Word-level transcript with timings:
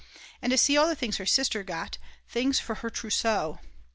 And 0.41 0.49
to 0.49 0.57
see 0.57 0.77
all 0.77 0.87
the 0.87 0.95
things 0.95 1.17
her 1.17 1.27
sister 1.27 1.61
got, 1.61 1.99
things 2.27 2.59
for 2.59 2.73
her 2.81 2.89
_trousseau! 2.89 3.59